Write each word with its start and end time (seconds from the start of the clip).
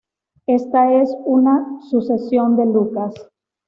Esta 0.47 0.99
es 1.03 1.15
un 1.27 1.79
sucesión 1.87 2.57
de 2.57 2.65
Lucas. 2.65 3.13